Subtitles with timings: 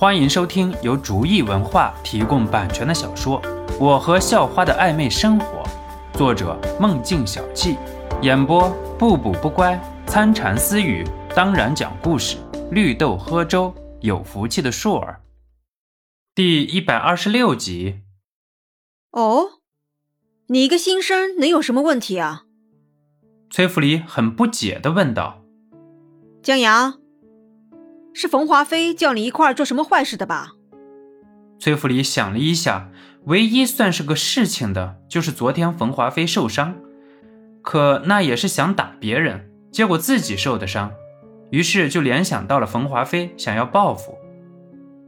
[0.00, 3.42] 欢迎收听由竹意文化提供版权的小说
[3.80, 5.64] 《我和校花的暧昧生活》，
[6.16, 7.76] 作者梦境小憩，
[8.22, 9.76] 演播不补不乖、
[10.06, 12.36] 参禅私语，当然讲故事，
[12.70, 15.20] 绿豆喝粥，有福气的硕儿。
[16.32, 18.02] 第一百二十六集。
[19.10, 19.46] 哦，
[20.46, 22.44] 你一个新生能有什么问题啊？
[23.50, 25.42] 崔福黎很不解的问道。
[26.40, 26.97] 江阳。
[28.20, 30.48] 是冯华飞叫你一块儿做什么坏事的吧？
[31.60, 32.90] 崔福礼想了一下，
[33.26, 36.74] 唯一算是个事情的，就是昨天冯华飞受伤，
[37.62, 40.90] 可那也是想打别人，结果自己受的伤，
[41.52, 44.18] 于是就联想到了冯华飞想要报复，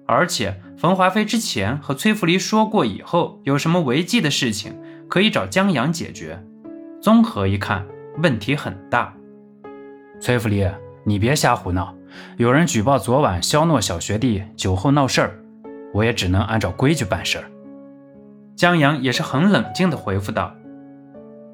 [0.06, 6.40] 而且冯华飞之前和崔福礼说过，以后有什么违纪的事情可以找江阳解决。
[7.02, 7.84] 综合一看，
[8.18, 9.12] 问题很大。
[10.20, 10.64] 崔福礼，
[11.02, 11.92] 你别瞎胡闹。
[12.36, 15.38] 有人举报昨晚肖诺小学弟酒后闹事儿，
[15.92, 17.44] 我也只能按照规矩办事儿。
[18.56, 20.54] 江阳也是很冷静地回复道：“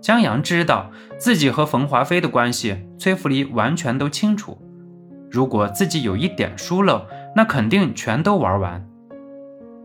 [0.03, 4.59] 江阳知道自己和冯华飞的关系，崔福黎完全都清楚。
[5.31, 8.85] 如果自己有一点疏漏，那肯定全都玩完。”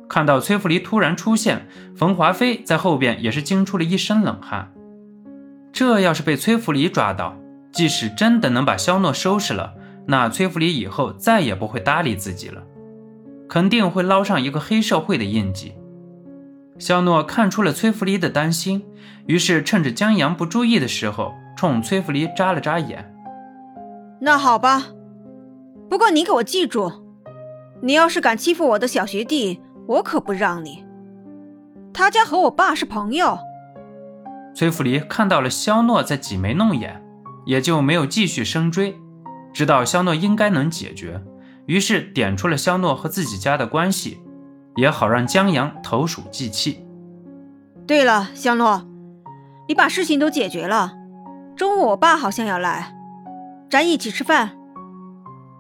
[0.10, 4.74] 看到崔福黎突然出现，冯华飞在后边也是惊出了一身冷汗。
[5.72, 7.38] 这要是被崔福黎抓到，
[7.72, 9.74] 即使真的能把肖诺收拾了，
[10.08, 12.64] 那崔福礼以后再也不会搭理自己了，
[13.48, 15.74] 肯定会捞上一个黑社会的印记。
[16.80, 18.84] 肖诺看出了崔福礼的担心，
[19.28, 23.14] 于是趁着江阳不注意的时候，冲崔福礼眨了眨眼。
[24.20, 24.88] 那好吧，
[25.90, 26.92] 不过你给我记住，
[27.82, 30.84] 你要是敢欺负我的小学弟，我可不让你。
[31.94, 33.38] 他家和我爸是朋友。
[34.56, 37.04] 崔福礼看到了肖诺在挤眉弄眼，
[37.46, 38.96] 也就没有继续深追。
[39.54, 41.22] 知道肖诺应该能解决，
[41.66, 44.20] 于是点出了肖诺和自己家的关系，
[44.76, 46.86] 也好让江阳投鼠忌器。
[47.86, 48.88] 对了，肖诺，
[49.68, 50.94] 你把事情都解决了，
[51.56, 52.96] 中午我爸好像要来，
[53.70, 54.52] 咱一起吃饭。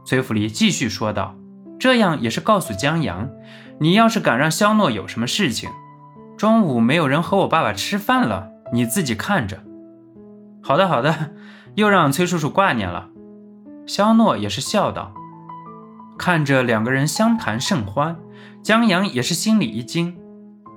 [0.05, 1.35] 崔福利继续说道，
[1.77, 3.29] 这样也是告诉江阳，
[3.79, 5.69] 你要是敢让肖诺有什么事情，
[6.37, 9.59] 中午没有人和我爸爸吃饭了，你自己看着。
[10.63, 11.31] 好的，好的，
[11.75, 13.09] 又让崔叔叔挂念了。
[13.91, 15.11] 肖诺也是笑道，
[16.17, 18.15] 看着两个人相谈甚欢，
[18.63, 20.17] 江阳也是心里一惊。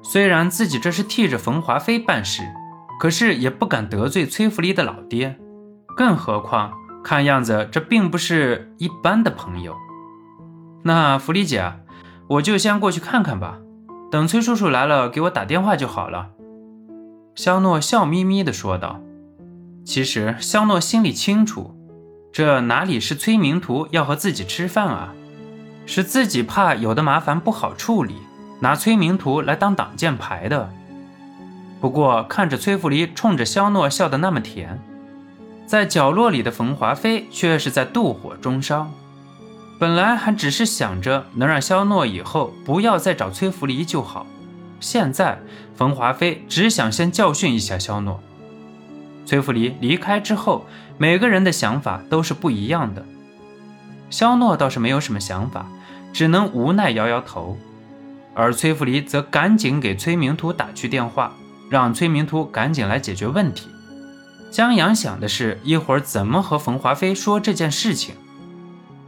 [0.03, 2.43] 虽然自己这是替着冯华飞办事，
[2.99, 5.39] 可是也不敢得罪崔福利的老爹，
[5.97, 6.73] 更何况
[7.05, 9.77] 看样子这并不是一般的朋友。
[10.83, 11.73] 那福利姐，
[12.27, 13.59] 我就先过去看看吧，
[14.11, 16.31] 等崔叔叔来了给我打电话就好了。
[17.37, 19.01] 肖诺笑眯眯地说道。
[19.85, 21.79] 其实肖诺心里清楚。
[22.35, 25.15] 这哪里是崔明图要和自己吃饭啊？
[25.87, 28.17] 是自己怕有的麻烦不好处理，
[28.59, 30.69] 拿崔明图来当挡箭牌的。
[31.81, 34.83] 不过看着崔福黎冲着肖诺笑得那么甜，
[35.65, 38.91] 在角落里的冯华飞却是在妒火中烧。
[39.79, 44.27] 本来还只是想着能让肖诺以后不要再找崔福黎就好，
[44.81, 45.39] 现在
[45.77, 48.21] 冯华飞只想先教训一下肖诺。
[49.25, 50.67] 崔福黎离开之后，
[50.99, 53.05] 每个人的想法都是不一样的。
[54.11, 55.67] 肖诺倒是没有什么想法，
[56.13, 57.57] 只能无奈摇摇头。
[58.35, 61.33] 而崔福黎则赶紧给崔明图打去电话，
[61.71, 63.69] 让崔明图赶紧来解决问题。
[64.51, 68.15] 江阳想的是一会儿怎么和冯华飞说这件事情，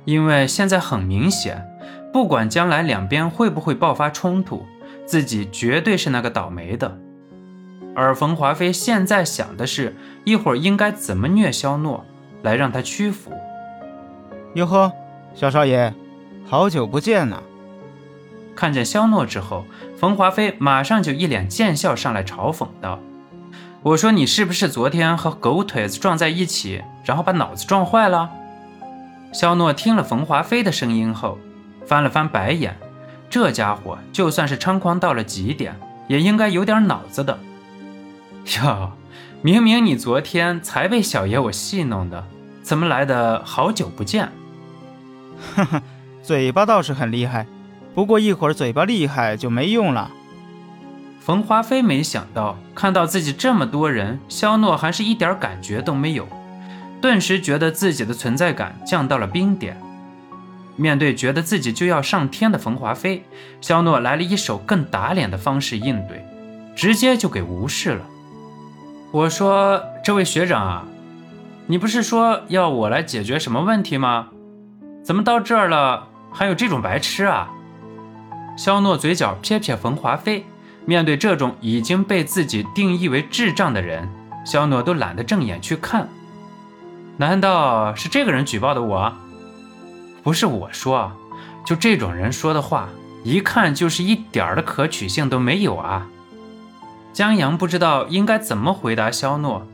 [0.05, 1.65] 因为现在很明显，
[2.13, 4.65] 不管将来两边会不会爆发冲突，
[5.05, 6.99] 自己绝对是那个倒霉的。
[7.97, 12.05] 而冯华飞现在想的是一会儿应该怎么虐肖诺，
[12.43, 13.33] 来让他屈服。
[14.55, 14.93] 哟呵，
[15.35, 15.95] 小少爷，
[16.47, 17.39] 好久不见呐！
[18.55, 19.65] 看见肖诺之后，
[19.97, 22.99] 冯华飞马上就一脸贱笑上来嘲讽道
[23.83, 28.31] ：“我说你是不是昨天和狗腿子撞在一起，然后把脑子撞坏了？”
[29.33, 31.39] 肖诺听了冯华飞的声音后，
[31.87, 32.77] 翻了翻白眼，
[33.31, 35.75] 这家伙就算是猖狂到了极点，
[36.09, 37.39] 也应该有点脑子的。
[38.55, 38.93] 哟，
[39.43, 42.25] 明明你昨天才被小爷我戏弄的，
[42.63, 44.31] 怎么来的好久不见？
[45.55, 45.83] 哈哈，
[46.23, 47.47] 嘴巴倒是很厉害，
[47.95, 50.11] 不过一会儿嘴巴厉害就没用了。
[51.21, 56.29] 冯华飞没想到看到自己这么多人，肖诺还是一点感觉都没有，
[57.01, 59.77] 顿时觉得自己的存在感降到了冰点。
[60.77, 63.25] 面对觉得自己就要上天的冯华飞，
[63.61, 66.25] 肖诺来了一手更打脸的方式应对，
[66.77, 68.07] 直接就给无视了。
[69.13, 70.85] 我说：“这位学长啊，
[71.67, 74.29] 你不是说要我来解决什么问题吗？
[75.03, 77.49] 怎么到这儿了还有这种白痴啊？”
[78.59, 80.45] 肖诺嘴角撇撇冯华飞。
[80.89, 84.09] 面对这种已经被自己定义为智障的人，
[84.45, 86.09] 肖诺都懒得正眼去看。
[87.17, 89.13] 难道是这个人举报的我？
[90.23, 91.11] 不是我说，
[91.65, 92.89] 就这种人说的话，
[93.25, 96.07] 一看就是一点的可取性都没有啊！
[97.17, 99.67] 江阳不知道应该怎么回答肖诺。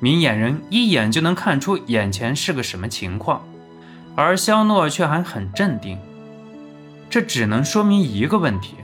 [0.00, 3.46] 明眼人一眼就能看出眼前是个什么情况，
[4.16, 5.98] 而肖诺却还很镇定。
[7.10, 8.76] 这只能说明一个问题：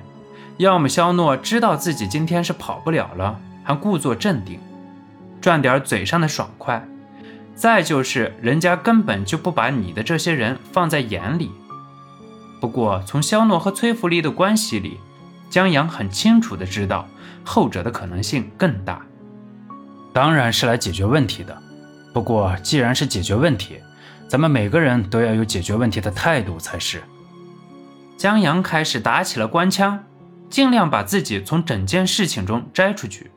[0.59, 4.61] 要么肖诺知道自己今天是跑不了了，还故作镇定，
[5.41, 6.83] 赚点嘴上的爽快；
[7.55, 11.51] 再就是人家根本就不把你的这些人放在眼里。
[12.61, 15.01] 不过从肖诺和崔福利的关系里，
[15.55, 17.07] 江阳很清楚的知道
[17.45, 19.01] 后者的可能性更大。
[20.13, 21.57] 当然是来解决问题的，
[22.13, 23.79] 不过既然是解决问题，
[24.27, 27.05] 咱们每个人都要有解决问题的态度才是。
[28.17, 30.03] 江阳开始打起了官腔，
[30.51, 33.31] 尽量把自己从整件事情中摘出去。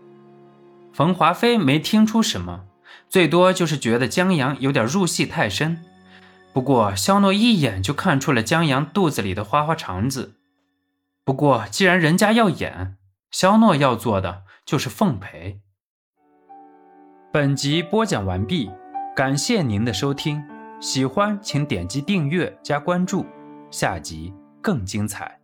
[0.94, 2.62] 冯华飞没听出什么，
[3.08, 5.78] 最多就是觉得江阳有点入戏太深。
[6.52, 10.34] 不过肖诺一眼就看出了江阳肚子里的花花肠子。
[11.28, 12.96] 不过既然人家要演，
[13.32, 15.60] 肖诺要做的就是奉陪。
[17.34, 18.72] 本集播讲完毕，
[19.14, 20.42] 感谢您的收听，
[20.80, 23.26] 喜欢请点击订阅加关注，
[23.70, 25.37] 下集更精彩。